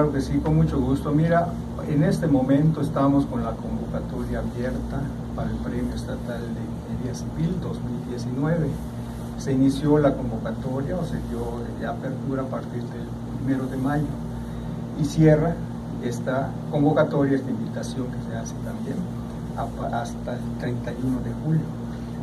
Claro 0.00 0.14
que 0.14 0.22
sí, 0.22 0.38
con 0.38 0.56
mucho 0.56 0.80
gusto. 0.80 1.12
Mira, 1.12 1.48
en 1.86 2.02
este 2.02 2.26
momento 2.26 2.80
estamos 2.80 3.26
con 3.26 3.44
la 3.44 3.50
convocatoria 3.50 4.38
abierta 4.38 5.02
para 5.36 5.50
el 5.50 5.56
Premio 5.56 5.94
Estatal 5.94 6.40
de 6.40 6.94
Ingeniería 6.94 7.14
Civil 7.14 7.60
2019. 7.60 8.70
Se 9.36 9.52
inició 9.52 9.98
la 9.98 10.14
convocatoria 10.14 10.96
o 10.96 11.04
se 11.04 11.16
dio 11.28 11.60
de 11.78 11.86
apertura 11.86 12.44
a 12.44 12.46
partir 12.46 12.82
del 12.82 13.06
primero 13.44 13.66
de 13.66 13.76
mayo 13.76 14.06
y 14.98 15.04
cierra 15.04 15.54
esta 16.02 16.48
convocatoria, 16.70 17.36
esta 17.36 17.50
invitación 17.50 18.06
que 18.06 18.30
se 18.30 18.38
hace 18.38 18.54
también 18.64 18.96
hasta 19.92 20.32
el 20.32 20.58
31 20.60 21.20
de 21.20 21.32
julio. 21.44 21.60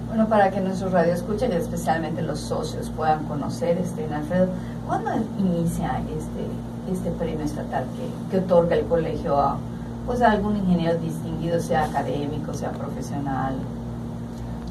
Bueno, 0.08 0.28
para 0.28 0.50
que 0.50 0.62
nuestros 0.62 0.92
radioescuchas, 0.94 1.52
especialmente 1.52 2.24
los 2.24 2.40
socios, 2.40 2.90
puedan 2.90 3.26
conocer, 3.26 3.78
este, 3.78 4.12
Alfredo, 4.12 4.48
¿cuándo 4.88 5.12
inicia 5.38 6.02
este, 6.18 6.48
este 6.92 7.12
premio 7.12 7.46
estatal 7.46 7.86
que, 7.96 8.38
que 8.38 8.44
otorga 8.44 8.76
el 8.76 8.86
colegio 8.86 9.40
a, 9.40 9.58
pues, 10.06 10.22
a 10.22 10.32
algún 10.32 10.58
ingeniero 10.58 10.98
distinguido, 11.00 11.60
sea 11.60 11.86
académico, 11.86 12.54
sea 12.54 12.72
profesional? 12.72 13.56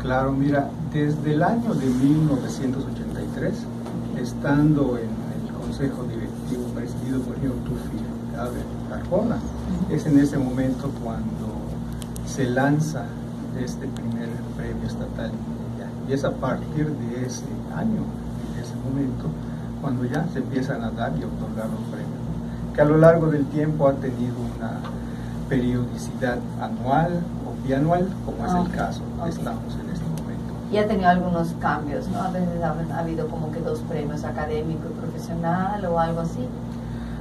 Claro, 0.01 0.33
mira, 0.33 0.69
desde 0.93 1.35
el 1.35 1.43
año 1.43 1.75
de 1.75 1.87
1983, 1.87 3.55
estando 4.21 4.99
en 4.99 5.11
el 5.45 5.53
Consejo 5.61 6.05
Directivo 6.05 6.65
presidido 6.75 7.21
por 7.21 7.35
el 7.35 7.41
señor 7.41 7.57
Tufi 7.65 8.93
Arjona, 8.93 9.39
es 9.91 10.07
en 10.07 10.19
ese 10.19 10.39
momento 10.39 10.91
cuando 11.03 11.57
se 12.27 12.45
lanza 12.45 13.05
este 13.59 13.87
primer 13.89 14.29
premio 14.57 14.87
estatal 14.87 15.33
y 16.09 16.13
es 16.13 16.25
a 16.25 16.31
partir 16.31 16.87
de 16.87 17.27
ese 17.27 17.45
año, 17.75 18.03
de 18.55 18.63
ese 18.63 18.75
momento, 18.85 19.27
cuando 19.87 20.05
ya 20.05 20.27
se 20.33 20.41
empiezan 20.41 20.83
a 20.83 20.91
dar 20.91 21.13
y 21.13 21.23
otorgar 21.23 21.67
los 21.71 21.81
premios, 21.93 22.19
que 22.75 22.81
a 22.81 22.85
lo 22.85 22.99
largo 22.99 23.29
del 23.29 23.47
tiempo 23.47 23.87
ha 23.87 23.93
tenido 23.93 24.35
una 24.57 24.81
periodicidad 25.49 26.39
anual 26.61 27.21
o 27.47 27.65
bianual, 27.65 28.09
como 28.25 28.45
es 28.45 28.67
el 28.67 28.77
caso 28.77 29.03
que 29.23 29.31
estamos 29.31 29.75
en 29.75 29.91
este 29.93 30.05
momento. 30.05 30.55
Y 30.73 30.79
ha 30.79 30.89
tenido 30.89 31.09
algunos 31.09 31.55
cambios, 31.61 32.09
¿no? 32.09 32.21
A 32.21 32.31
veces 32.33 32.61
ha, 32.65 32.99
habido 32.99 33.29
como 33.29 33.53
que 33.53 33.61
dos 33.61 33.79
premios, 33.89 34.25
académico 34.25 34.89
y 34.91 35.01
profesional 35.01 35.85
o 35.85 36.01
algo 36.01 36.23
así. 36.23 36.49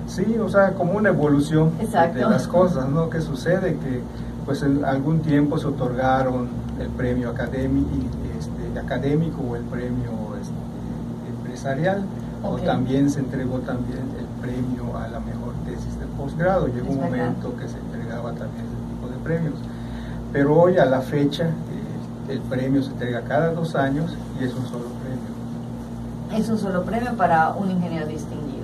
Sí, 0.07 0.35
o 0.39 0.49
sea, 0.49 0.73
como 0.73 0.93
una 0.93 1.09
evolución 1.09 1.71
de 1.77 2.21
las 2.21 2.47
cosas, 2.47 2.89
¿no? 2.89 3.11
Que 3.11 3.21
sucede 3.21 3.77
que 3.77 4.01
pues 4.43 4.63
en 4.63 4.83
algún 4.83 5.19
tiempo 5.19 5.59
se 5.59 5.67
otorgaron 5.67 6.49
el 6.79 6.87
premio 6.87 7.29
académico, 7.29 7.89
este, 8.39 8.79
académico 8.79 9.43
o 9.51 9.55
el 9.55 9.63
premio 9.65 10.09
este, 10.41 11.29
empresarial, 11.29 12.03
o 12.49 12.57
también 12.57 13.09
se 13.09 13.19
entregó 13.19 13.59
también 13.59 14.03
el 14.19 14.25
premio 14.41 14.97
a 14.97 15.07
la 15.07 15.19
mejor 15.19 15.53
tesis 15.65 15.99
de 15.99 16.05
posgrado. 16.17 16.67
Llegó 16.67 16.91
un 16.91 17.01
momento 17.01 17.55
que 17.57 17.67
se 17.67 17.77
entregaba 17.77 18.31
también 18.33 18.65
ese 18.65 18.93
tipo 18.93 19.07
de 19.07 19.17
premios. 19.23 19.55
Pero 20.31 20.59
hoy 20.59 20.77
a 20.77 20.85
la 20.85 21.01
fecha 21.01 21.45
eh, 21.45 22.33
el 22.33 22.41
premio 22.41 22.83
se 22.83 22.91
entrega 22.91 23.21
cada 23.21 23.51
dos 23.51 23.75
años 23.75 24.15
y 24.39 24.43
es 24.43 24.53
un 24.53 24.65
solo 24.65 24.85
premio. 25.01 26.39
Es 26.39 26.49
un 26.49 26.57
solo 26.57 26.83
premio 26.83 27.15
para 27.15 27.51
un 27.51 27.71
ingeniero 27.71 28.07
distinguido 28.07 28.55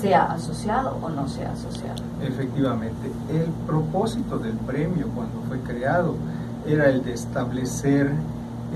sea 0.00 0.24
asociado 0.32 0.96
o 1.02 1.08
no 1.08 1.28
sea 1.28 1.52
asociado. 1.52 2.02
Efectivamente, 2.22 3.10
el 3.30 3.50
propósito 3.66 4.38
del 4.38 4.54
premio 4.54 5.08
cuando 5.14 5.40
fue 5.48 5.58
creado 5.60 6.14
era 6.66 6.88
el 6.88 7.02
de 7.02 7.14
establecer 7.14 8.12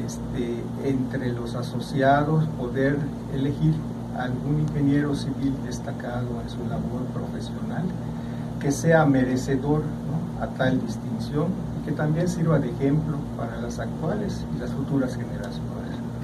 este, 0.04 0.62
entre 0.84 1.32
los 1.32 1.54
asociados 1.54 2.44
poder 2.58 2.98
elegir 3.34 3.74
algún 4.18 4.60
ingeniero 4.60 5.14
civil 5.14 5.54
destacado 5.64 6.28
en 6.42 6.50
su 6.50 6.58
labor 6.68 7.02
profesional 7.14 7.84
que 8.60 8.70
sea 8.70 9.04
merecedor 9.04 9.82
a 10.40 10.46
tal 10.46 10.80
distinción 10.84 11.48
y 11.80 11.86
que 11.86 11.92
también 11.92 12.28
sirva 12.28 12.58
de 12.58 12.70
ejemplo 12.70 13.16
para 13.36 13.60
las 13.60 13.78
actuales 13.78 14.44
y 14.54 14.60
las 14.60 14.70
futuras 14.70 15.14
generaciones. 15.16 15.62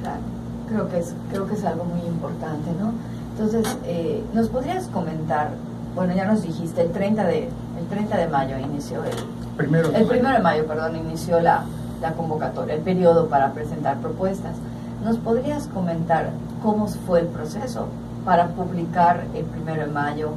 Claro, 0.02 0.20
creo 0.68 0.88
que 0.88 0.98
es, 0.98 1.14
creo 1.30 1.46
que 1.46 1.54
es 1.54 1.64
algo 1.64 1.84
muy 1.84 2.00
importante, 2.06 2.70
¿no? 2.80 2.92
Entonces, 3.32 3.76
eh, 3.84 4.22
¿nos 4.34 4.48
podrías 4.48 4.86
comentar? 4.88 5.50
Bueno, 5.94 6.14
ya 6.14 6.26
nos 6.26 6.42
dijiste, 6.42 6.82
el 6.82 6.92
30 6.92 7.24
de, 7.24 7.44
el 7.44 7.86
30 7.88 8.16
de 8.16 8.28
mayo 8.28 8.58
inició 8.58 9.04
el... 9.04 9.14
Primero 9.56 9.92
el 9.92 10.06
primero 10.06 10.34
de 10.34 10.42
mayo, 10.42 10.66
perdón, 10.66 10.94
inició 10.94 11.40
la, 11.40 11.64
la 12.00 12.12
convocatoria, 12.12 12.74
el 12.74 12.82
periodo 12.82 13.28
para 13.28 13.52
presentar 13.52 13.98
propuestas. 13.98 14.54
¿Nos 15.04 15.16
podrías 15.16 15.68
comentar 15.68 16.30
cómo 16.62 16.88
fue 16.88 17.20
el 17.20 17.26
proceso 17.26 17.86
para 18.24 18.48
publicar 18.48 19.24
el 19.34 19.44
primero 19.44 19.82
de 19.82 19.92
mayo? 19.92 20.30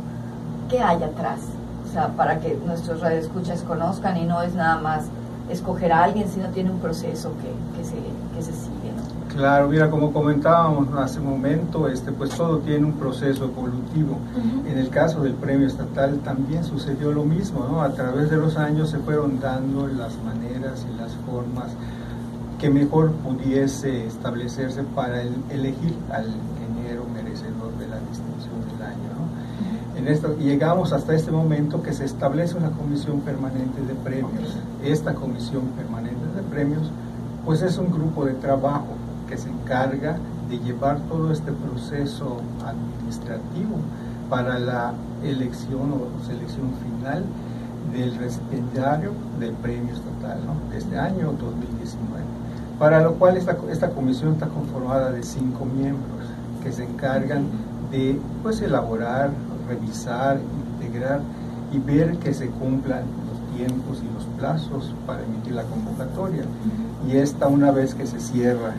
¿Qué 0.70 0.80
hay 0.80 1.02
atrás? 1.04 1.40
O 1.90 1.92
sea, 1.92 2.10
para 2.10 2.40
que 2.40 2.60
nuestros 2.66 3.02
radioescuchas 3.02 3.64
conozcan 3.64 4.18
y 4.18 4.26
no 4.26 4.42
es 4.44 4.54
nada 4.54 4.80
más 4.80 5.06
escoger 5.50 5.92
a 5.92 6.04
alguien, 6.04 6.30
sino 6.30 6.48
tiene 6.50 6.72
un 6.72 6.80
proceso 6.80 7.32
que, 7.42 7.78
que, 7.78 7.84
se, 7.84 7.96
que 8.36 8.42
se 8.42 8.54
sigue. 8.54 8.92
Claro, 9.36 9.68
mira, 9.70 9.90
como 9.90 10.14
comentábamos 10.14 10.88
hace 10.98 11.20
un 11.20 11.30
momento, 11.30 11.88
este, 11.88 12.12
pues 12.12 12.30
todo 12.32 12.60
tiene 12.60 12.86
un 12.86 12.94
proceso 12.94 13.46
evolutivo. 13.46 14.18
En 14.70 14.78
el 14.78 14.90
caso 14.90 15.24
del 15.24 15.34
premio 15.34 15.68
estatal 15.68 16.20
también 16.20 16.64
sucedió 16.64 17.12
lo 17.12 17.24
mismo, 17.24 17.66
¿no? 17.70 17.82
A 17.82 17.90
través 17.92 18.30
de 18.30 18.38
los 18.38 18.58
años 18.58 18.90
se 18.90 19.00
fueron 19.00 19.40
dando 19.40 19.88
las 19.88 20.14
maneras 20.24 20.86
y 20.94 21.02
las 21.02 21.14
formas 21.26 21.72
que 22.62 22.70
mejor 22.70 23.12
pudiese 23.12 24.06
establecerse 24.06 24.84
para 24.84 25.24
elegir 25.24 25.96
al 26.12 26.28
ingeniero 26.28 27.06
merecedor 27.12 27.76
de 27.80 27.88
la 27.88 27.98
distinción 27.98 28.62
del 28.70 28.86
año, 28.86 29.10
¿no? 29.18 29.98
En 29.98 30.08
esto, 30.08 30.38
llegamos 30.38 30.94
hasta 30.94 31.16
este 31.16 31.32
momento 31.32 31.82
que 31.82 31.92
se 31.92 32.06
establece 32.06 32.56
una 32.56 32.70
comisión 32.70 33.22
permanente 33.22 33.82
de 33.82 33.96
premios. 33.96 34.58
Esta 34.84 35.16
comisión 35.16 35.70
permanente 35.76 36.24
de 36.36 36.44
premios, 36.44 36.92
pues 37.46 37.64
es 37.64 37.80
un 37.80 37.92
grupo 37.92 38.26
de 38.26 38.34
trabajo 38.34 38.94
que 39.28 39.38
se 39.38 39.50
encarga 39.50 40.18
de 40.48 40.60
llevar 40.60 41.00
todo 41.10 41.32
este 41.32 41.52
proceso 41.52 42.42
administrativo 42.64 43.78
para 44.30 44.60
la 44.60 44.94
elección 45.24 45.94
o 45.94 46.26
selección 46.28 46.70
final 46.84 47.26
del 47.92 48.16
recipientario 48.18 49.14
del 49.40 49.54
premio 49.54 49.96
estatal 49.96 50.40
de 50.70 50.78
este 50.78 51.00
año 51.00 51.34
2019. 51.40 52.41
Para 52.82 53.00
lo 53.00 53.14
cual 53.14 53.38
esta, 53.38 53.56
esta 53.70 53.92
comisión 53.92 54.34
está 54.34 54.48
conformada 54.48 55.12
de 55.12 55.22
cinco 55.22 55.66
miembros 55.66 56.26
que 56.64 56.72
se 56.72 56.84
encargan 56.84 57.44
de 57.92 58.20
pues, 58.42 58.60
elaborar, 58.64 59.30
revisar, 59.70 60.40
integrar 60.80 61.20
y 61.72 61.78
ver 61.78 62.18
que 62.18 62.34
se 62.34 62.48
cumplan 62.48 63.04
los 63.30 63.56
tiempos 63.56 64.02
y 64.02 64.12
los 64.12 64.26
plazos 64.36 64.96
para 65.06 65.22
emitir 65.22 65.54
la 65.54 65.62
convocatoria. 65.62 66.42
Y 67.08 67.18
esta 67.18 67.46
una 67.46 67.70
vez 67.70 67.94
que 67.94 68.08
se 68.08 68.20
cierra 68.20 68.74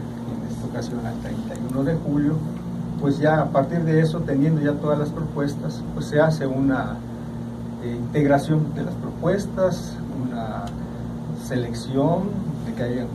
ocasión 0.68 1.06
al 1.06 1.14
31 1.20 1.84
de 1.84 1.94
julio, 1.94 2.38
pues 3.00 3.20
ya 3.20 3.40
a 3.40 3.50
partir 3.50 3.84
de 3.84 4.00
eso, 4.00 4.18
teniendo 4.22 4.60
ya 4.62 4.72
todas 4.72 4.98
las 4.98 5.10
propuestas, 5.10 5.80
pues 5.94 6.06
se 6.06 6.20
hace 6.20 6.48
una 6.48 6.96
eh, 7.84 7.96
integración 8.00 8.74
de 8.74 8.82
las 8.82 8.94
propuestas, 8.94 9.92
una 10.28 10.64
selección 11.46 12.30
de 12.66 12.74
que 12.74 12.82
hayan 12.82 13.06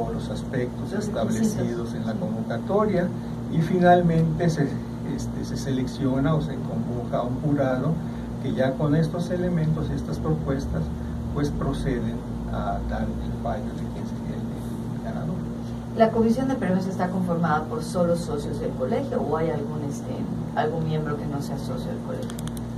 todos 0.00 0.14
los 0.14 0.30
aspectos 0.30 0.92
establecidos 0.92 1.94
en 1.94 2.06
la 2.06 2.14
convocatoria 2.14 3.06
y 3.52 3.60
finalmente 3.60 4.48
se, 4.48 4.68
este, 5.14 5.44
se 5.44 5.56
selecciona 5.56 6.34
o 6.34 6.40
se 6.40 6.54
convoca 6.54 7.18
a 7.18 7.22
un 7.22 7.40
jurado 7.42 7.92
que 8.42 8.54
ya 8.54 8.72
con 8.72 8.94
estos 8.94 9.30
elementos 9.30 9.90
estas 9.90 10.18
propuestas 10.18 10.82
pues 11.34 11.50
proceden 11.50 12.16
a 12.52 12.78
dar 12.88 13.02
el 13.02 13.42
fallo 13.42 13.64
de 13.64 13.84
quién 13.92 14.06
sería 14.06 14.36
el 14.36 15.04
ganador. 15.04 15.36
¿La 15.96 16.10
comisión 16.10 16.48
de 16.48 16.54
premios 16.54 16.86
está 16.86 17.08
conformada 17.08 17.64
por 17.64 17.82
solo 17.82 18.16
socios 18.16 18.58
del 18.60 18.70
colegio 18.70 19.20
o 19.20 19.36
hay 19.36 19.50
algún, 19.50 19.82
este, 19.88 20.14
algún 20.56 20.86
miembro 20.86 21.16
que 21.16 21.26
no 21.26 21.42
sea 21.42 21.58
socio 21.58 21.90
del 21.90 22.00
colegio? 22.06 22.28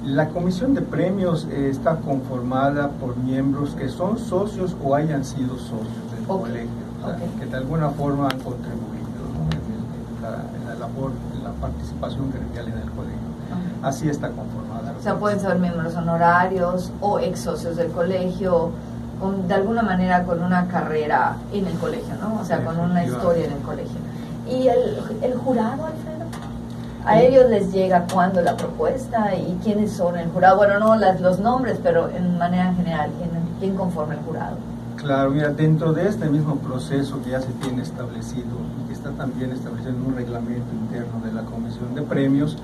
La 0.05 0.29
comisión 0.31 0.75
de 0.75 0.83
premios 0.83 1.47
eh, 1.53 1.69
está 1.71 1.97
conformada 1.97 2.89
por 2.91 3.17
miembros 3.17 3.77
que 3.77 3.89
son 3.89 4.19
socios 4.19 4.75
o 4.83 4.97
hayan 4.97 5.25
sido 5.25 5.57
socios 5.57 6.11
del 6.17 6.27
colegio, 6.27 6.92
que 7.39 7.47
de 7.47 7.57
alguna 7.57 7.91
forma 7.91 8.29
han 8.29 8.39
contribuido 8.41 9.03
en, 9.51 10.69
la, 10.69 10.75
labor, 10.75 11.13
en 11.35 11.45
la 11.45 11.51
participación 11.53 12.33
real 12.33 12.69
en 12.69 12.79
el 12.79 12.91
colegio. 12.91 13.19
Así 13.83 14.09
está 14.09 14.29
conformada. 14.29 14.95
O 14.99 15.03
sea, 15.03 15.17
pueden 15.17 15.41
ser 15.41 15.59
miembros 15.59 15.95
honorarios 15.97 16.93
o 17.01 17.19
ex 17.19 17.41
socios 17.41 17.77
del 17.77 17.91
colegio 17.91 18.71
de 19.47 19.55
alguna 19.55 19.83
manera 19.83 20.25
con 20.25 20.43
una 20.43 20.67
carrera 20.67 21.37
en 21.53 21.67
el 21.67 21.79
colegio, 21.79 22.15
¿no? 22.21 22.41
O 22.41 22.45
sea, 22.45 22.65
con 22.65 22.79
una 22.79 23.05
historia 23.05 23.45
en 23.45 23.53
el 23.53 23.59
colegio. 23.59 23.99
¿Y 24.49 24.67
el, 24.67 24.99
el 25.23 25.35
jurado, 25.35 25.87
Alfredo? 25.87 26.27
¿A 27.05 27.21
ellos 27.21 27.49
les 27.51 27.73
llega 27.73 28.07
cuándo 28.13 28.41
la 28.43 28.57
propuesta 28.57 29.35
y 29.35 29.59
quiénes 29.63 29.93
son 29.93 30.17
el 30.17 30.29
jurado? 30.31 30.57
Bueno, 30.57 30.79
no 30.79 30.97
las, 30.97 31.21
los 31.21 31.39
nombres, 31.39 31.79
pero 31.83 32.09
en 32.09 32.39
manera 32.39 32.73
general, 32.75 33.11
¿quién, 33.19 33.31
¿quién 33.61 33.77
conforma 33.77 34.15
el 34.15 34.21
jurado? 34.21 34.57
Claro, 35.03 35.33
mira, 35.33 35.49
dentro 35.49 35.93
de 35.93 36.07
este 36.07 36.31
mismo 36.31 36.59
proceso 36.59 37.21
que 37.25 37.31
ya 37.31 37.41
se 37.41 37.51
tiene 37.55 37.83
establecido 37.83 38.57
y 38.81 38.87
que 38.87 38.93
está 38.93 39.11
también 39.11 39.51
establecido 39.51 39.91
en 39.91 40.07
un 40.07 40.15
reglamento 40.15 40.73
interno 40.81 41.21
de 41.25 41.33
la 41.33 41.43
Comisión 41.43 41.93
de 41.97 42.03
Premios, 42.03 42.57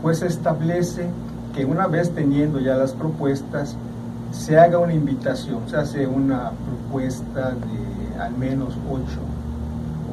pues 0.00 0.20
se 0.20 0.28
establece 0.28 1.10
que 1.52 1.64
una 1.64 1.88
vez 1.88 2.12
teniendo 2.14 2.60
ya 2.60 2.76
las 2.76 2.92
propuestas, 2.92 3.76
se 4.30 4.56
haga 4.56 4.78
una 4.78 4.94
invitación, 4.94 5.68
se 5.68 5.78
hace 5.78 6.06
una 6.06 6.52
propuesta 6.64 7.50
de 7.50 8.20
al 8.22 8.36
menos 8.36 8.78
ocho, 8.88 9.20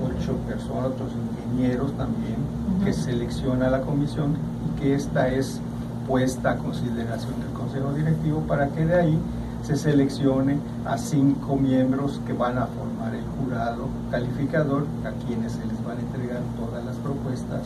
ocho 0.03 0.35
personas, 0.47 0.85
otros 0.87 1.11
ingenieros 1.45 1.95
también, 1.95 2.37
que 2.83 2.91
selecciona 2.91 3.69
la 3.69 3.81
comisión 3.81 4.35
y 4.65 4.81
que 4.81 4.95
esta 4.95 5.27
es 5.27 5.61
puesta 6.07 6.53
a 6.53 6.55
consideración 6.55 7.39
del 7.39 7.51
Consejo 7.51 7.93
Directivo 7.93 8.39
para 8.47 8.67
que 8.69 8.83
de 8.83 8.95
ahí 8.95 9.19
se 9.67 9.75
seleccione 9.75 10.59
a 10.85 10.97
cinco 10.97 11.57
miembros 11.57 12.21
que 12.25 12.31
van 12.31 12.57
a 12.57 12.67
formar 12.67 13.13
el 13.13 13.25
jurado 13.37 13.89
calificador, 14.09 14.85
a 15.03 15.11
quienes 15.25 15.51
se 15.51 15.65
les 15.65 15.83
van 15.83 15.97
a 15.97 15.99
entregar 15.99 16.39
todas 16.57 16.85
las 16.85 16.95
propuestas 16.95 17.63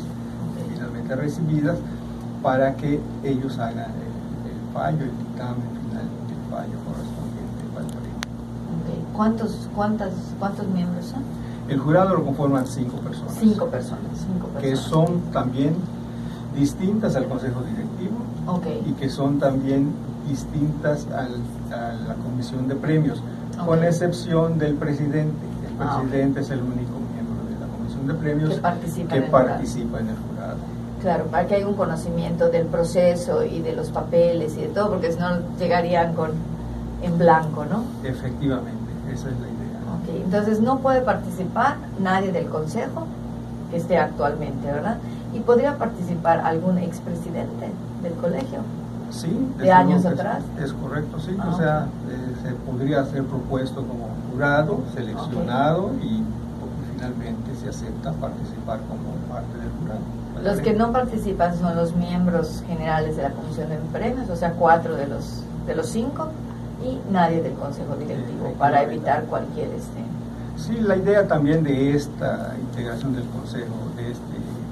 finalmente 0.74 1.16
recibidas, 1.16 1.78
para 2.42 2.76
que 2.76 3.00
ellos 3.24 3.60
hagan 3.60 3.92
el, 3.92 4.74
fallo, 4.74 5.04
el 5.04 5.16
dictamen 5.16 5.70
final, 5.78 6.08
el 6.26 6.50
fallo 6.50 6.78
correspondiente 6.88 7.62
el 8.98 9.16
¿Cuántos, 9.16 9.70
cuántas, 9.76 10.12
¿Cuántos 10.40 10.68
miembros 10.70 11.06
son? 11.06 11.22
El 11.70 11.78
jurado 11.78 12.16
lo 12.16 12.26
conforman 12.26 12.66
cinco 12.66 12.98
personas. 12.98 13.36
Cinco 13.40 13.68
personas, 13.68 14.02
cinco 14.16 14.48
personas. 14.48 14.62
Que 14.64 14.76
son 14.76 15.22
también 15.32 15.76
distintas 16.56 17.16
al 17.16 17.28
Consejo 17.28 17.62
Directivo 17.62 18.18
y 18.88 18.94
que 18.94 19.08
son 19.08 19.38
también 19.38 19.94
distintas 20.28 21.08
a 21.12 21.28
la 22.08 22.16
Comisión 22.16 22.68
de 22.68 22.76
Premios, 22.76 23.22
con 23.66 23.84
excepción 23.84 24.58
del 24.58 24.76
presidente. 24.76 25.46
El 25.68 25.88
ah, 25.88 26.02
presidente 26.02 26.42
es 26.42 26.50
el 26.50 26.60
único 26.60 27.00
miembro 27.14 27.44
de 27.46 27.60
la 27.60 27.68
Comisión 27.68 28.08
de 28.08 28.14
Premios 28.14 28.56
que 28.56 28.62
participa, 28.62 29.16
en, 29.16 29.24
el 29.24 29.30
participa 29.30 30.00
en 30.00 30.10
el 30.10 30.16
jurado. 30.16 30.58
Claro, 31.02 31.26
para 31.26 31.48
que 31.48 31.56
haya 31.56 31.68
un 31.68 31.76
conocimiento 31.76 32.50
del 32.50 32.68
proceso 32.68 33.44
y 33.44 33.62
de 33.62 33.76
los 33.76 33.90
papeles 33.90 34.56
y 34.58 34.62
de 34.62 34.68
todo, 34.68 34.90
porque 34.92 35.12
si 35.12 35.20
no 35.20 35.40
llegarían 35.58 36.14
con 36.14 36.32
en 37.02 37.18
blanco, 37.18 37.66
¿no? 37.66 37.84
Efectivamente, 38.04 38.92
esa 39.12 39.30
es 39.30 39.40
la 39.40 39.48
idea. 39.48 39.62
Okay. 40.04 40.22
Entonces 40.24 40.60
no 40.60 40.80
puede 40.80 41.02
participar 41.02 41.78
nadie 42.00 42.32
del 42.32 42.48
Consejo 42.48 43.08
que 43.72 43.78
esté 43.78 43.98
actualmente, 43.98 44.72
¿verdad? 44.72 44.98
Y 45.34 45.40
podría 45.40 45.78
participar 45.78 46.40
algún 46.42 46.78
expresidente 46.78 47.70
del 48.04 48.14
colegio. 48.14 48.60
Sí, 49.12 49.30
de 49.58 49.72
años 49.72 50.06
atrás. 50.06 50.44
Es 50.64 50.74
correcto, 50.74 51.20
sí. 51.20 51.36
o 51.38 51.42
ah, 51.42 51.58
sea, 51.58 51.88
eh, 52.10 52.36
se 52.44 52.54
podría 52.70 53.04
ser 53.06 53.24
propuesto 53.26 53.86
como 53.86 54.10
jurado, 54.32 54.80
seleccionado 54.96 55.92
y 56.02 56.24
finalmente 56.94 57.56
se 57.62 57.70
acepta 57.70 58.12
participar 58.14 58.80
como 58.88 59.12
parte 59.34 59.58
del 59.58 59.70
jurado. 59.80 60.22
Los 60.44 60.60
que 60.62 60.74
no 60.74 60.92
participan 60.92 61.58
son 61.58 61.76
los 61.76 61.96
miembros 61.96 62.64
generales 62.68 63.16
de 63.16 63.24
la 63.24 63.32
Comisión 63.32 63.70
de 63.70 63.78
Premios, 63.92 64.30
o 64.30 64.36
sea, 64.36 64.54
cuatro 64.54 64.96
de 64.96 65.08
los, 65.08 65.44
de 65.68 65.76
los 65.76 65.88
cinco, 65.88 66.30
y 66.84 67.00
nadie 67.12 67.44
del 67.44 67.54
Consejo 67.54 67.96
Directivo, 67.96 68.54
para 68.58 68.82
evitar 68.84 69.26
cualquier... 69.26 69.68
Este... 69.68 70.02
Sí, 70.58 70.80
la 70.80 70.96
idea 70.96 71.28
también 71.28 71.64
de 71.64 71.96
esta 71.96 72.56
integración 72.60 73.14
del 73.14 73.26
Consejo, 73.26 73.76
de 73.96 74.12
esta 74.12 74.24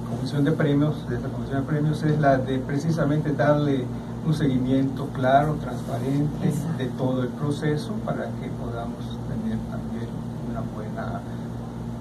Comisión 0.10 0.44
de 0.44 0.52
Premios, 0.52 1.08
de 1.08 1.16
esta 1.16 1.30
Comisión 1.30 1.62
de 1.62 1.68
Premios, 1.68 2.04
es 2.04 2.20
la 2.20 2.38
de 2.38 2.58
precisamente 2.60 3.32
darle 3.32 3.86
un 4.26 4.34
seguimiento 4.34 5.08
claro, 5.14 5.56
transparente 5.56 6.54
de 6.78 6.86
todo 6.98 7.24
el 7.24 7.30
proceso 7.30 7.94
para 8.06 8.26
que 8.26 8.50
podamos 8.64 9.00
tener 9.28 9.58
también 9.70 10.10
una 10.50 10.62
buena 10.76 11.22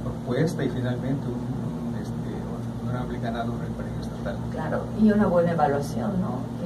propuesta 0.03 0.65
y 0.65 0.69
finalmente 0.69 1.27
un, 1.27 1.95
este, 2.01 2.83
honorable 2.83 3.19
ganador 3.21 3.59
del 3.61 3.73
premio 3.73 4.01
estatal. 4.01 4.37
Claro, 4.51 4.83
y 5.01 5.11
una 5.11 5.27
buena 5.27 5.53
evaluación, 5.53 6.21
¿no? 6.21 6.59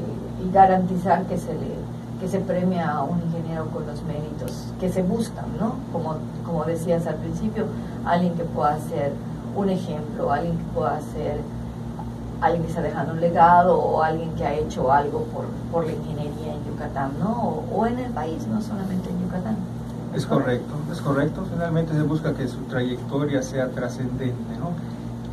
y 0.43 0.53
garantizar 0.53 1.25
que 1.27 1.39
se 1.39 1.55
le 1.55 1.83
que 2.23 2.29
se 2.29 2.39
premia 2.39 2.89
a 2.89 3.03
un 3.03 3.21
ingeniero 3.21 3.67
con 3.71 3.85
los 3.85 4.01
méritos 4.05 4.73
que 4.79 4.89
se 4.93 5.03
buscan, 5.03 5.45
¿no? 5.59 5.75
Como, 5.93 6.15
como 6.47 6.65
decías 6.65 7.05
al 7.09 7.17
principio, 7.17 7.67
alguien 8.05 8.35
que 8.35 8.45
pueda 8.45 8.79
ser 8.79 9.13
un 9.57 9.69
ejemplo, 9.69 10.31
alguien 10.31 10.57
que 10.57 10.65
pueda 10.73 11.01
ser 11.01 11.41
alguien 12.43 12.65
que 12.65 12.69
está 12.71 12.83
dejando 12.83 13.12
un 13.12 13.21
legado 13.21 13.79
o 13.79 14.03
alguien 14.03 14.35
que 14.35 14.44
ha 14.44 14.55
hecho 14.55 14.93
algo 14.93 15.25
por, 15.27 15.44
por 15.71 15.87
la 15.87 15.93
ingeniería 15.93 16.55
en 16.55 16.65
Yucatán, 16.65 17.12
¿no? 17.21 17.65
O, 17.73 17.87
en 17.87 17.99
el 17.99 18.11
país, 18.12 18.47
no 18.49 18.61
solamente 18.61 19.09
en 19.11 19.21
Yucatán. 19.23 19.56
Es 20.15 20.27
correcto, 20.27 20.75
es 20.91 21.00
correcto. 21.00 21.47
Finalmente 21.50 21.94
se 21.94 22.03
busca 22.03 22.35
que 22.35 22.49
su 22.49 22.59
trayectoria 22.65 23.43
sea 23.43 23.69
trascendente, 23.71 24.59
¿no? 24.59 24.73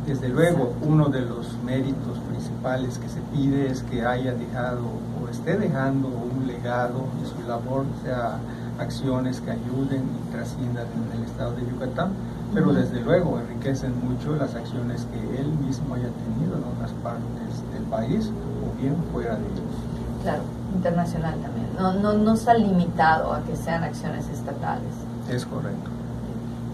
Desde 0.06 0.28
luego, 0.28 0.72
uno 0.82 1.08
de 1.08 1.20
los 1.20 1.52
méritos 1.64 2.18
principales 2.28 2.98
que 2.98 3.08
se 3.08 3.20
pide 3.32 3.70
es 3.70 3.82
que 3.82 4.06
haya 4.06 4.32
dejado 4.32 4.84
o 5.20 5.28
esté 5.28 5.58
dejando 5.58 6.08
un 6.08 6.46
legado 6.46 7.04
y 7.22 7.26
su 7.28 7.46
labor 7.46 7.84
sea 8.02 8.38
acciones 8.78 9.40
que 9.40 9.50
ayuden 9.50 10.02
y 10.02 10.32
trasciendan 10.32 10.86
en 10.86 11.18
el 11.18 11.24
estado 11.26 11.52
de 11.52 11.62
Yucatán 11.62 12.12
pero 12.52 12.72
desde 12.72 13.00
luego 13.00 13.38
enriquecen 13.38 13.92
mucho 14.04 14.34
las 14.36 14.54
acciones 14.54 15.06
que 15.12 15.40
él 15.40 15.48
mismo 15.64 15.94
haya 15.94 16.08
tenido 16.08 16.56
en 16.56 16.64
otras 16.64 16.90
partes 17.02 17.72
del 17.72 17.84
país 17.84 18.30
o 18.64 18.80
bien 18.80 18.96
fuera 19.12 19.36
de 19.36 19.42
ellos. 19.42 20.22
Claro, 20.22 20.42
internacional 20.74 21.34
también. 21.40 21.68
No, 21.78 21.92
no, 21.94 22.12
no 22.14 22.34
está 22.34 22.54
limitado 22.54 23.32
a 23.32 23.42
que 23.42 23.56
sean 23.56 23.84
acciones 23.84 24.28
estatales. 24.28 24.92
Es 25.28 25.46
correcto. 25.46 25.90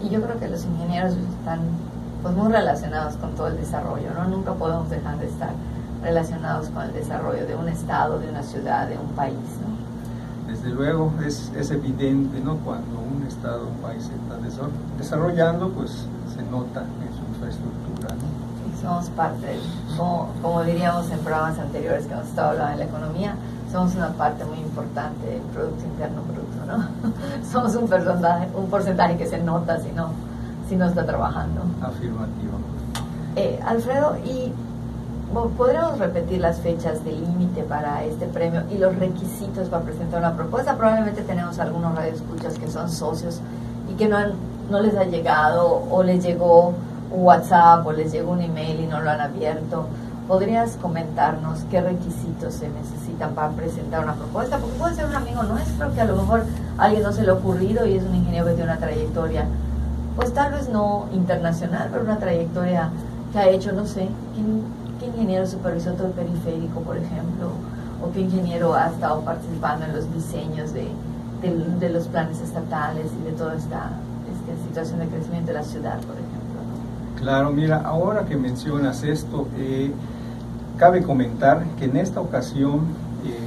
Y 0.03 0.09
yo 0.09 0.21
creo 0.21 0.39
que 0.39 0.47
los 0.47 0.65
ingenieros 0.65 1.13
están 1.13 1.59
pues, 2.21 2.35
muy 2.35 2.51
relacionados 2.51 3.15
con 3.17 3.31
todo 3.35 3.47
el 3.47 3.57
desarrollo, 3.57 4.13
¿no? 4.13 4.27
Nunca 4.27 4.53
podemos 4.53 4.89
dejar 4.89 5.17
de 5.19 5.27
estar 5.27 5.51
relacionados 6.03 6.69
con 6.69 6.83
el 6.83 6.93
desarrollo 6.93 7.45
de 7.47 7.55
un 7.55 7.67
estado, 7.69 8.19
de 8.19 8.29
una 8.29 8.43
ciudad, 8.43 8.87
de 8.87 8.97
un 8.97 9.09
país, 9.15 9.35
¿no? 9.35 9.77
Desde 10.47 10.69
luego 10.69 11.13
es, 11.25 11.51
es 11.55 11.71
evidente, 11.71 12.39
¿no? 12.39 12.55
Cuando 12.57 12.99
un 12.99 13.25
estado, 13.27 13.67
un 13.67 13.77
país 13.81 14.03
se 14.03 14.15
está 14.15 14.37
desarrollando, 14.97 15.69
pues 15.69 16.07
se 16.33 16.41
nota 16.49 16.81
en 16.81 17.13
su 17.15 17.23
infraestructura, 17.33 18.15
¿no? 18.15 18.47
somos 18.81 19.09
parte, 19.09 19.59
como, 19.97 20.29
como, 20.41 20.63
diríamos 20.63 21.09
en 21.09 21.19
programas 21.19 21.57
anteriores 21.57 22.05
que 22.05 22.13
hemos 22.13 22.27
estado 22.27 22.51
hablando 22.51 22.71
de 22.77 22.77
la 22.77 22.85
economía, 22.85 23.35
somos 23.71 23.95
una 23.95 24.09
parte 24.13 24.45
muy 24.45 24.59
importante 24.59 25.27
del 25.27 25.41
Producto 25.41 25.83
Interno 25.83 26.21
Bruto, 26.21 26.65
¿no? 26.67 26.87
somos 27.51 27.75
un 27.75 27.87
porcentaje, 27.87 28.47
un 28.55 28.69
porcentaje 28.69 29.17
que 29.17 29.25
se 29.25 29.39
nota 29.39 29.79
si 29.81 29.91
no, 29.91 30.11
si 30.69 30.75
no 30.75 30.85
está 30.85 31.05
trabajando. 31.05 31.61
Afirmativo. 31.81 32.59
Eh, 33.35 33.59
Alfredo, 33.65 34.17
y 34.23 34.53
¿Podríamos 35.33 35.99
repetir 35.99 36.39
las 36.39 36.61
fechas 36.61 37.03
de 37.03 37.11
límite 37.11 37.63
para 37.63 38.03
este 38.05 38.27
premio 38.27 38.63
y 38.71 38.77
los 38.77 38.95
requisitos 38.95 39.67
para 39.67 39.83
presentar 39.83 40.19
una 40.19 40.33
propuesta? 40.33 40.77
Probablemente 40.77 41.21
tenemos 41.21 41.59
algunos 41.59 41.93
radioescuchas 41.95 42.57
que 42.57 42.69
son 42.69 42.89
socios 42.89 43.41
y 43.89 43.93
que 43.95 44.07
no, 44.07 44.15
han, 44.15 44.31
no 44.71 44.79
les 44.79 44.95
ha 44.95 45.03
llegado 45.03 45.83
o 45.91 46.01
les 46.01 46.23
llegó 46.23 46.73
un 47.11 47.23
WhatsApp 47.23 47.85
o 47.85 47.91
les 47.91 48.13
llegó 48.13 48.31
un 48.31 48.41
email 48.41 48.79
y 48.79 48.87
no 48.87 49.01
lo 49.01 49.09
han 49.09 49.19
abierto. 49.19 49.87
¿Podrías 50.29 50.77
comentarnos 50.81 51.59
qué 51.69 51.81
requisitos 51.81 52.53
se 52.53 52.69
necesitan 52.69 53.35
para 53.35 53.49
presentar 53.49 54.05
una 54.05 54.15
propuesta? 54.15 54.57
Porque 54.57 54.77
puede 54.77 54.95
ser 54.95 55.05
un 55.05 55.15
amigo 55.15 55.43
nuestro 55.43 55.93
que 55.93 56.01
a 56.01 56.05
lo 56.05 56.15
mejor 56.15 56.45
a 56.77 56.85
alguien 56.85 57.03
no 57.03 57.11
se 57.11 57.23
le 57.23 57.31
ha 57.31 57.33
ocurrido 57.33 57.85
y 57.85 57.97
es 57.97 58.03
un 58.03 58.15
ingeniero 58.15 58.45
que 58.47 58.53
tiene 58.53 58.71
una 58.71 58.79
trayectoria, 58.79 59.45
pues 60.15 60.33
tal 60.33 60.53
vez 60.53 60.69
no 60.69 61.07
internacional, 61.13 61.89
pero 61.91 62.03
una 62.03 62.17
trayectoria 62.17 62.89
que 63.33 63.39
ha 63.39 63.49
hecho, 63.49 63.73
no 63.73 63.85
sé, 63.85 64.07
¿qué 64.35 64.41
ingeniero 65.07 65.47
supervisó 65.47 65.91
todo 65.93 66.07
el 66.07 66.13
periférico, 66.13 66.81
por 66.81 66.97
ejemplo? 66.97 67.51
¿O 68.01 68.11
qué 68.11 68.21
ingeniero 68.21 68.73
ha 68.75 68.87
estado 68.87 69.21
participando 69.21 69.85
en 69.85 69.95
los 69.95 70.13
diseños 70.13 70.73
de, 70.73 70.87
de, 71.41 71.89
los 71.89 72.07
planes 72.07 72.39
estatales 72.41 73.07
y 73.21 73.25
de 73.25 73.31
toda 73.31 73.55
esta, 73.55 73.91
situación 74.67 74.99
de 74.99 75.07
crecimiento 75.07 75.47
de 75.47 75.53
la 75.53 75.63
ciudad, 75.63 75.97
por 76.01 76.15
ejemplo? 76.15 76.37
Claro, 77.19 77.51
mira, 77.51 77.81
ahora 77.83 78.25
que 78.25 78.37
mencionas 78.37 79.03
esto, 79.03 79.47
eh, 79.57 79.91
cabe 80.77 81.03
comentar 81.03 81.65
que 81.77 81.85
en 81.85 81.97
esta 81.97 82.21
ocasión, 82.21 82.81
eh, 83.25 83.37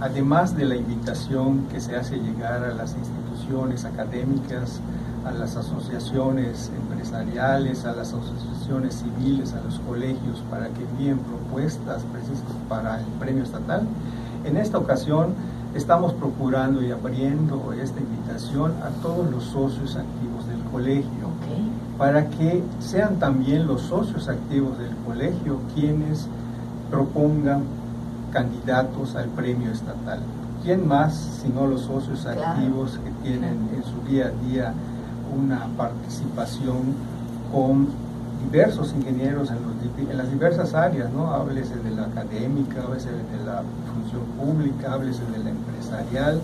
además 0.00 0.56
de 0.56 0.64
la 0.64 0.76
invitación 0.76 1.66
que 1.72 1.80
se 1.80 1.96
hace 1.96 2.16
llegar 2.16 2.64
a 2.64 2.74
las 2.74 2.96
instituciones 2.96 3.84
académicas, 3.84 4.80
a 5.24 5.32
las 5.32 5.56
asociaciones 5.56 6.70
empresariales, 6.76 7.84
a 7.84 7.92
las 7.92 8.12
asociaciones 8.12 9.02
civiles, 9.02 9.52
a 9.52 9.62
los 9.62 9.78
colegios, 9.80 10.42
para 10.50 10.68
que 10.68 10.82
envíen 10.82 11.18
propuestas 11.18 12.02
precisas 12.12 12.44
para 12.68 13.00
el 13.00 13.06
premio 13.18 13.44
estatal. 13.44 13.82
En 14.44 14.56
esta 14.56 14.78
ocasión 14.78 15.34
estamos 15.74 16.12
procurando 16.14 16.82
y 16.82 16.90
abriendo 16.90 17.72
esta 17.72 18.00
invitación 18.00 18.72
a 18.82 18.88
todos 19.02 19.30
los 19.30 19.44
socios 19.44 19.96
activos 19.96 20.46
del 20.48 20.62
colegio, 20.72 21.30
para 21.98 22.28
que 22.30 22.62
sean 22.78 23.18
también 23.18 23.66
los 23.66 23.82
socios 23.82 24.28
activos 24.28 24.78
del 24.78 24.94
colegio 25.06 25.58
quienes 25.74 26.26
propongan 26.90 27.62
candidatos 28.32 29.16
al 29.16 29.26
premio 29.28 29.70
estatal. 29.70 30.20
¿Quién 30.62 30.86
más 30.86 31.14
sino 31.42 31.66
los 31.66 31.82
socios 31.82 32.26
activos 32.26 32.98
que 33.02 33.28
tienen 33.28 33.68
en 33.74 33.82
su 33.84 34.08
día 34.08 34.26
a 34.26 34.46
día 34.46 34.74
una 35.36 35.66
participación 35.76 36.94
con 37.52 37.88
diversos 38.44 38.92
ingenieros 38.94 39.50
en, 39.50 40.16
las 40.16 40.30
diversas 40.30 40.74
áreas, 40.74 41.10
¿no? 41.12 41.30
Háblese 41.32 41.76
de 41.76 41.90
la 41.90 42.04
académica, 42.04 42.82
háblese 42.82 43.10
de 43.10 43.44
la 43.44 43.62
función 43.92 44.24
pública, 44.38 44.94
háblese 44.94 45.22
de 45.26 45.44
la 45.44 45.50
empresarial, 45.50 46.40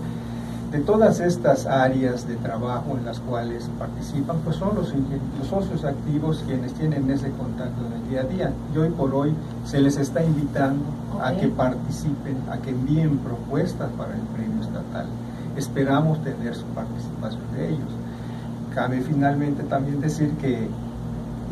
de 0.70 0.78
todas 0.80 1.20
estas 1.20 1.66
áreas 1.66 2.26
de 2.26 2.36
trabajo 2.36 2.96
en 2.98 3.04
las 3.04 3.20
cuales 3.20 3.70
participan, 3.78 4.38
pues 4.44 4.56
son 4.56 4.74
los, 4.74 4.92
los 5.38 5.48
socios 5.48 5.84
activos 5.84 6.42
quienes 6.46 6.74
tienen 6.74 7.08
ese 7.10 7.30
contacto 7.30 7.86
en 7.86 7.92
el 7.92 8.08
día 8.08 8.20
a 8.20 8.24
día. 8.24 8.52
Y 8.74 8.78
hoy 8.78 8.90
por 8.90 9.14
hoy 9.14 9.32
se 9.64 9.80
les 9.80 9.96
está 9.96 10.22
invitando 10.22 10.84
a 11.22 11.32
que 11.32 11.48
participen, 11.48 12.36
a 12.50 12.58
que 12.58 12.70
envíen 12.70 13.18
propuestas 13.18 13.90
para 13.96 14.14
el 14.14 14.22
premio 14.34 14.60
estatal. 14.60 15.06
Esperamos 15.56 16.22
tener 16.22 16.54
su 16.54 16.66
participación 16.66 17.42
de 17.54 17.68
ellos. 17.68 17.88
Cabe 18.76 19.00
finalmente 19.00 19.62
también 19.62 20.02
decir 20.02 20.32
que 20.32 20.68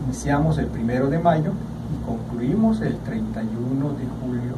iniciamos 0.04 0.59
el 0.59 0.66
primero 0.66 1.09
de 1.09 1.19
mayo 1.19 1.52
y 1.90 2.04
concluimos 2.04 2.83
el 2.83 2.99
31 2.99 3.88
de 3.95 4.04
julio. 4.21 4.52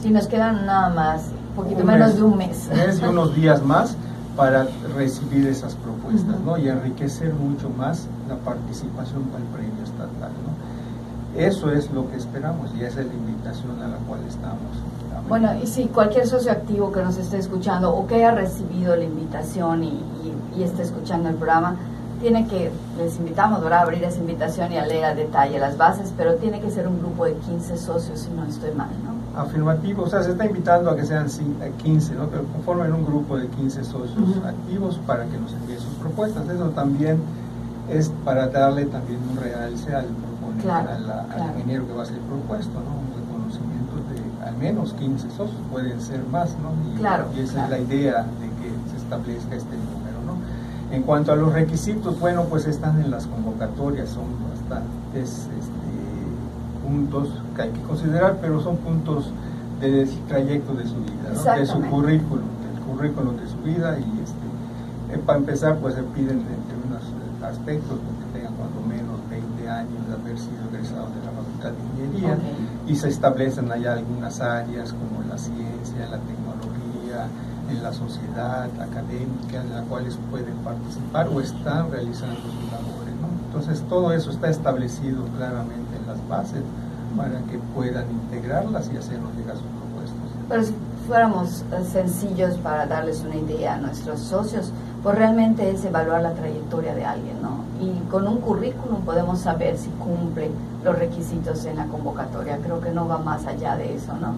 Si 0.00 0.10
nos 0.10 0.28
quedan 0.28 0.64
nada 0.64 0.90
más, 0.90 1.32
un 1.48 1.64
poquito 1.64 1.82
menos 1.82 2.14
de 2.14 2.22
un 2.22 2.38
mes. 2.38 2.68
Un 2.70 2.76
mes 2.76 3.00
y 3.00 3.04
unos 3.04 3.34
días 3.34 3.64
más 3.64 3.96
para 4.36 4.68
recibir 4.96 5.48
esas 5.48 5.74
propuestas 5.74 6.38
¿no? 6.46 6.56
y 6.56 6.68
enriquecer 6.68 7.34
mucho 7.34 7.68
más 7.68 8.06
la 8.28 8.36
participación 8.36 9.24
para 9.24 9.42
el 9.42 9.50
premio 9.50 9.82
estatal. 9.82 10.30
¿no? 10.44 11.40
Eso 11.40 11.72
es 11.72 11.90
lo 11.90 12.08
que 12.12 12.16
esperamos 12.16 12.70
y 12.78 12.84
esa 12.84 13.00
es 13.00 13.08
la 13.08 13.14
invitación 13.14 13.82
a 13.82 13.88
la 13.88 13.96
cual 14.06 14.20
estamos. 14.28 14.70
Bueno, 15.28 15.52
y 15.60 15.66
si 15.66 15.86
cualquier 15.86 16.28
socio 16.28 16.52
activo 16.52 16.92
que 16.92 17.02
nos 17.02 17.16
esté 17.16 17.38
escuchando 17.38 17.92
o 17.92 18.06
que 18.06 18.14
haya 18.16 18.30
recibido 18.30 18.94
la 18.94 19.02
invitación 19.02 19.82
y, 19.82 19.88
y, 19.88 20.60
y 20.60 20.62
esté 20.62 20.82
escuchando 20.82 21.28
el 21.28 21.34
programa, 21.34 21.76
tiene 22.24 22.46
que, 22.46 22.70
les 22.96 23.18
invitamos 23.18 23.62
a 23.62 23.80
abrir 23.80 24.02
esa 24.02 24.18
invitación 24.18 24.72
y 24.72 24.78
a 24.78 24.86
leer 24.86 25.04
a 25.04 25.14
detalle 25.14 25.58
las 25.58 25.76
bases, 25.76 26.10
pero 26.16 26.36
tiene 26.36 26.58
que 26.58 26.70
ser 26.70 26.88
un 26.88 26.98
grupo 26.98 27.26
de 27.26 27.34
15 27.34 27.76
socios, 27.76 28.18
si 28.20 28.30
no 28.30 28.44
estoy 28.46 28.72
mal, 28.72 28.88
¿no? 29.04 29.38
Afirmativo, 29.38 30.04
o 30.04 30.08
sea, 30.08 30.22
se 30.22 30.30
está 30.30 30.46
invitando 30.46 30.90
a 30.90 30.96
que 30.96 31.04
sean 31.04 31.26
15, 31.28 32.14
¿no? 32.14 32.28
Pero 32.28 32.44
conformen 32.44 32.94
un 32.94 33.04
grupo 33.04 33.36
de 33.36 33.46
15 33.48 33.84
socios 33.84 34.42
activos 34.42 34.98
para 35.06 35.26
que 35.26 35.36
nos 35.36 35.52
envíen 35.52 35.78
sus 35.78 35.92
propuestas. 35.96 36.48
Eso 36.48 36.70
también 36.70 37.20
es 37.90 38.10
para 38.24 38.46
darle 38.46 38.86
también 38.86 39.18
un 39.30 39.36
realce 39.36 39.94
al, 39.94 40.06
al 40.66 41.50
ingeniero 41.56 41.86
que 41.86 41.92
va 41.92 42.04
a 42.04 42.06
ser 42.06 42.20
propuesto, 42.20 42.72
¿no? 42.72 43.04
Un 43.04 43.20
reconocimiento 43.20 43.96
de 44.08 44.48
al 44.48 44.56
menos 44.56 44.94
15 44.94 45.28
socios, 45.28 45.60
pueden 45.70 46.00
ser 46.00 46.24
más, 46.32 46.56
¿no? 46.62 46.72
Y, 46.90 47.00
claro, 47.00 47.26
y 47.36 47.40
esa 47.40 47.64
es 47.64 47.70
la 47.70 47.78
idea 47.80 48.22
de 48.22 48.48
que 48.62 48.90
se 48.90 48.96
establezca 48.96 49.56
este 49.56 49.76
en 50.94 51.02
cuanto 51.02 51.32
a 51.32 51.36
los 51.36 51.52
requisitos, 51.52 52.18
bueno, 52.20 52.44
pues 52.44 52.66
están 52.66 53.00
en 53.02 53.10
las 53.10 53.26
convocatorias, 53.26 54.10
son 54.10 54.24
bastantes 54.48 55.48
este, 55.58 55.84
puntos 56.86 57.28
que 57.56 57.62
hay 57.62 57.70
que 57.70 57.80
considerar, 57.82 58.38
pero 58.40 58.60
son 58.60 58.76
puntos 58.76 59.30
del 59.80 60.08
trayecto 60.28 60.72
de 60.74 60.84
su 60.84 60.96
vida, 60.96 61.56
de 61.56 61.66
su 61.66 61.80
currículum, 61.80 62.46
del 62.62 62.82
currículum 62.86 63.36
de 63.36 63.48
su 63.48 63.58
vida 63.58 63.98
y 63.98 64.22
este, 64.22 65.14
eh, 65.14 65.22
para 65.24 65.38
empezar 65.38 65.78
pues 65.78 65.94
se 65.94 66.02
piden 66.02 66.38
entre 66.38 66.76
unos 66.86 67.02
aspectos 67.42 67.98
que 67.98 68.38
tengan 68.38 68.54
cuando 68.54 68.80
menos 68.82 69.18
20 69.28 69.68
años 69.68 70.08
de 70.08 70.14
haber 70.14 70.38
sido 70.38 70.62
egresados 70.72 71.10
de 71.14 71.24
la 71.26 71.32
Facultad 71.32 71.70
de 71.72 72.02
Ingeniería 72.02 72.38
y 72.86 72.94
se 72.94 73.08
establecen 73.08 73.70
allá 73.72 73.94
algunas 73.94 74.40
áreas 74.40 74.92
como 74.92 75.28
la 75.28 75.36
ciencia, 75.38 76.08
la 76.08 76.18
tecnología, 76.18 76.43
en 77.74 77.82
la 77.82 77.92
sociedad 77.92 78.64
académica 78.80 79.60
en 79.60 79.70
la 79.70 79.82
cuales 79.82 80.18
pueden 80.30 80.54
participar 80.64 81.28
o 81.28 81.40
están 81.40 81.90
realizando 81.90 82.40
sus 82.40 82.72
labores. 82.72 83.14
¿no? 83.20 83.28
Entonces 83.46 83.82
todo 83.88 84.12
eso 84.12 84.30
está 84.30 84.48
establecido 84.48 85.24
claramente 85.36 85.96
en 85.96 86.06
las 86.06 86.28
bases 86.28 86.62
para 87.16 87.38
que 87.50 87.58
puedan 87.74 88.10
integrarlas 88.10 88.90
y 88.92 88.96
hacernos 88.96 89.34
llegar 89.36 89.56
sus 89.56 89.66
propuestas. 89.66 90.48
Pero 90.48 90.62
si 90.64 90.74
fuéramos 91.06 91.64
eh, 91.72 91.84
sencillos 91.84 92.56
para 92.58 92.86
darles 92.86 93.22
una 93.24 93.36
idea 93.36 93.74
a 93.74 93.78
nuestros 93.78 94.20
socios, 94.20 94.72
pues 95.02 95.16
realmente 95.16 95.70
es 95.70 95.84
evaluar 95.84 96.22
la 96.22 96.32
trayectoria 96.32 96.94
de 96.94 97.04
alguien, 97.04 97.42
¿no? 97.42 97.64
Y 97.80 98.00
con 98.10 98.26
un 98.26 98.38
currículum 98.38 99.02
podemos 99.02 99.40
saber 99.40 99.76
si 99.76 99.90
cumple 99.90 100.50
los 100.82 100.98
requisitos 100.98 101.64
en 101.66 101.76
la 101.76 101.84
convocatoria. 101.86 102.58
Creo 102.58 102.80
que 102.80 102.90
no 102.90 103.06
va 103.06 103.18
más 103.18 103.46
allá 103.46 103.76
de 103.76 103.94
eso, 103.94 104.14
¿no? 104.14 104.34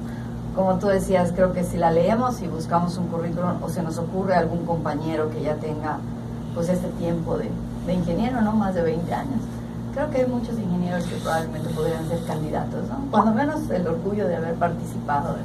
Como 0.56 0.78
tú 0.78 0.86
decías, 0.86 1.32
creo 1.32 1.52
que 1.52 1.62
si 1.62 1.76
la 1.76 1.90
leemos 1.90 2.40
y 2.40 2.48
buscamos 2.48 2.96
un 2.96 3.08
currículum 3.08 3.62
o 3.62 3.68
se 3.68 3.82
nos 3.82 3.98
ocurre 3.98 4.34
algún 4.34 4.64
compañero 4.64 5.30
que 5.30 5.42
ya 5.42 5.54
tenga 5.56 5.98
pues 6.54 6.70
este 6.70 6.88
tiempo 6.98 7.36
de, 7.36 7.50
ingeniero, 7.92 8.40
¿no? 8.40 8.52
Más 8.52 8.74
de 8.74 8.82
20 8.82 9.14
años. 9.14 9.40
Creo 9.92 10.10
que 10.10 10.22
hay 10.22 10.26
muchos 10.26 10.58
ingenieros 10.58 11.04
que 11.04 11.16
probablemente 11.16 11.68
podrían 11.68 12.08
ser 12.08 12.24
candidatos, 12.24 12.88
¿no? 12.88 13.10
Cuando 13.10 13.32
menos 13.32 13.68
el 13.68 13.86
orgullo 13.86 14.26
de 14.26 14.36
haber 14.36 14.54
participado 14.54 15.36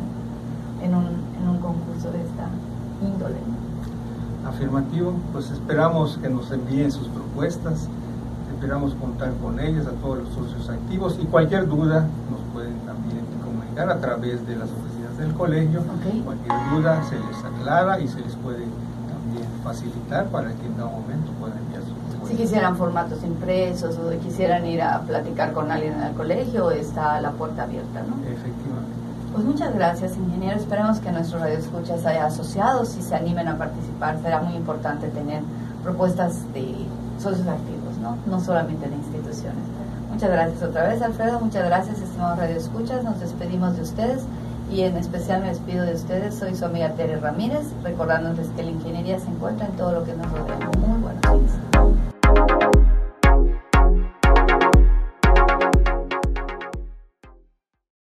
en, 0.82 0.96
un, 0.96 1.06
en 1.06 1.50
un 1.50 1.58
concurso 1.60 2.10
de 2.12 2.22
esta 2.22 2.48
índole. 3.06 3.36
Afirmativo, 4.48 5.14
pues 5.34 5.52
esperamos 5.52 6.18
que 6.22 6.30
nos 6.30 6.50
envíen 6.52 6.92
sus 6.92 7.10
propuestas, 7.10 7.90
esperamos 8.56 8.96
contar 8.96 9.34
con 9.44 9.60
ellas, 9.60 9.86
a 9.88 9.92
todos 10.02 10.20
los 10.20 10.30
socios 10.30 10.70
activos 10.70 11.20
y 11.22 11.26
cualquier 11.26 11.68
duda 11.68 12.08
nos 12.32 12.40
pueden 12.54 12.78
también 12.86 13.20
comunicar 13.44 13.90
a 13.90 14.00
través 14.00 14.46
de 14.48 14.56
las 14.56 14.70
oficinas 14.70 15.01
del 15.22 15.34
colegio. 15.34 15.82
Cualquier 16.26 16.70
duda 16.72 17.04
se 17.04 17.16
les 17.16 17.44
aclara 17.44 18.00
y 18.00 18.08
se 18.08 18.20
les 18.20 18.36
puede 18.36 18.66
también 19.08 19.48
facilitar 19.64 20.26
para 20.28 20.50
que 20.50 20.66
en 20.66 20.74
cada 20.74 20.90
momento 20.90 21.32
puedan 21.40 21.58
enviar 21.60 21.84
sus 21.84 22.30
Si 22.30 22.36
quisieran 22.36 22.76
formatos 22.76 23.24
impresos 23.24 23.98
o 23.98 24.10
quisieran 24.20 24.66
ir 24.66 24.82
a 24.82 25.00
platicar 25.02 25.54
con 25.54 25.72
alguien 25.72 25.94
en 25.94 26.04
el 26.04 26.14
colegio, 26.14 26.72
está 26.72 27.22
la 27.22 27.32
puerta 27.32 27.64
abierta, 27.64 28.02
¿no? 28.02 28.16
Efectivamente. 28.24 28.92
Pues 29.32 29.46
muchas 29.46 29.74
gracias, 29.74 30.18
ingeniero. 30.18 30.58
Esperemos 30.58 31.00
que 31.00 31.12
nuestros 31.12 31.42
radioescuchas 31.42 32.06
haya 32.06 32.26
asociado, 32.26 32.86
si 32.86 33.02
se 33.02 33.16
animen 33.16 33.48
a 33.48 33.58
participar. 33.58 34.20
Será 34.22 34.42
muy 34.42 34.56
importante 34.56 35.08
tener 35.08 35.42
propuestas 35.84 36.52
de 36.54 36.76
socios 37.18 37.48
activos, 37.48 37.98
¿no? 38.02 38.18
No 38.26 38.42
solamente 38.42 38.90
de 38.90 38.96
instituciones. 38.96 39.64
Muchas 40.12 40.30
gracias 40.30 40.62
otra 40.62 40.90
vez, 40.90 41.02
Alfredo. 41.02 41.40
Muchas 41.40 41.64
gracias, 41.66 42.02
estimados 42.02 42.40
radioescuchas. 42.40 43.04
Nos 43.06 43.22
despedimos 43.22 43.78
de 43.78 43.84
ustedes 43.84 44.24
y 44.72 44.82
en 44.82 44.96
especial 44.98 45.42
me 45.42 45.50
despido 45.50 45.86
de 45.86 45.96
ustedes. 45.96 46.36
Soy 46.36 46.56
su 46.56 46.66
amiga 46.66 46.90
Tere 46.94 47.20
Ramírez, 47.20 47.68
recordándoles 47.84 48.48
que 48.56 48.64
la 48.64 48.72
ingeniería 48.72 49.20
se 49.20 49.30
encuentra 49.30 49.68
en 49.68 49.74
todo 49.74 49.92
lo 49.92 50.06
que 50.06 50.14
nos 50.14 50.32
rodea. 50.32 50.70
Muy 50.80 51.02
buenos. 51.02 51.71